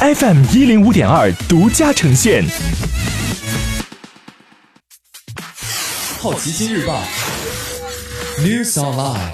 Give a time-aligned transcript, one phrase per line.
[0.00, 2.44] FM 一零五点二独家呈现。
[6.20, 7.02] 好奇心日报
[8.38, 9.32] ，News Online。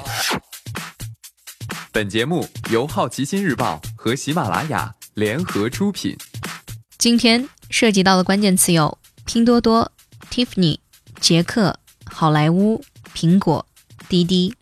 [1.93, 6.17] 本节目由好奇心日报和喜马拉雅联合出品。
[6.97, 8.97] 今天涉及到的关键词有
[9.27, 9.93] 拼多多、
[10.31, 10.79] Tiffany、
[11.21, 12.83] 捷克、好莱坞、
[13.15, 13.67] 苹果、
[14.09, 14.55] 滴滴。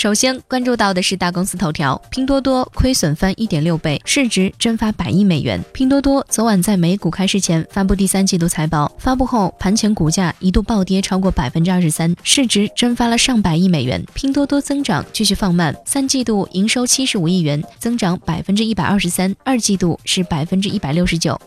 [0.00, 5.62] 首先关注到的是大公司头条，拼多多亏损翻一点六倍，市值蒸发百亿美元。
[5.74, 14.02] 拼多多昨晚在美股开市前发布第三季度财报，发布后盘前股价一度暴跌超过百分之二十三，市值蒸发了上百亿美元。
[14.14, 21.38] 拼多多增长继续放慢，三季度营收七十五亿元，增长百分之一百二十三，二季度是百分之一百六十九。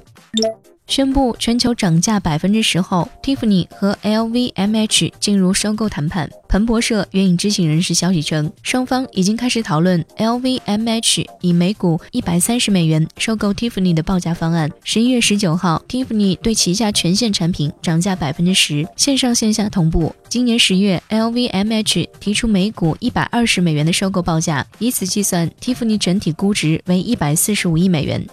[0.85, 6.29] 宣布全球涨价百分之十后，Tiffany 和 LVMH 进入收购谈判。
[6.49, 14.69] 彭博社援引知情人士消息称，双方已经开始讨论 LVMH 以每股一百三十美元收购 Tiffany 的报价方案。
[14.83, 20.13] 十一月十九号，Tiffany 对旗下全线产品涨价百分之十，线上线下同步。
[20.27, 28.27] 今年十月，LVMH 提出每股一百二十美元的收购报价，以此计算，Tiffany 整体估值为一百四十五亿美元。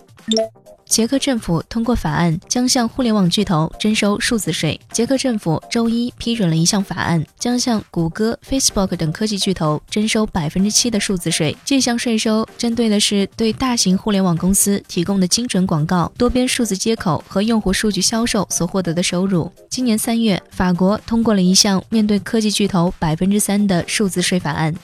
[0.91, 4.79] 捷克政府通过法案，将向互联网巨头征收数字税。
[4.91, 11.57] 捷克政府周一批准了一项法案，将向谷歌、Facebook 等科技巨头征收百分之七的数字税。
[11.65, 19.51] 这项税收针对的是对大型互联网公司提供的精准广告、多边数字接口和用户数据销售所获得的收入。
[19.69, 24.75] 今年三月，法国通过了一项面对科技巨头百分之三的数字税法案。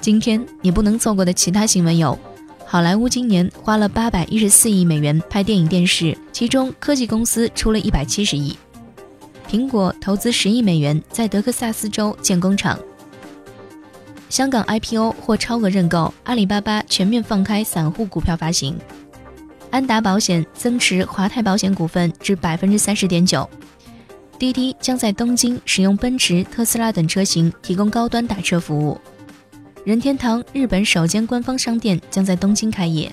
[0.00, 2.16] 今天你不能错过的其他新闻有。
[2.72, 8.56] 好莱坞今年花了八百一十四亿美元拍电影电视，其中科技公司出了一百七十亿。
[9.46, 12.78] 苹果投资十亿美元在德克萨斯州建工厂。
[14.30, 18.74] 香港 IPO 或超额认购，阿里巴巴全面放开散户股票发行。
[19.70, 23.46] 安达保险增持华泰保险股份至百分之三十点九。
[24.38, 28.98] 滴滴将在东京使用奔驰、特斯拉等车型提供高端打车服务。
[29.84, 33.10] 任天堂日本首间官方商店将在东京开业。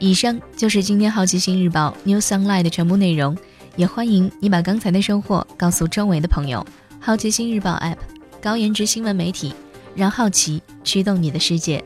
[0.00, 3.36] 以上就是今天好奇心日报 New Sunlight 的全部内容，
[3.76, 6.66] 也欢迎你把刚才的收获告诉周围的朋友。
[6.98, 7.98] 好奇心日报 App，
[8.42, 9.54] 高颜值新闻媒体，
[9.94, 11.84] 让好奇驱动你的世界。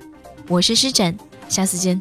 [0.49, 1.15] 我是施展，
[1.47, 2.00] 下次见。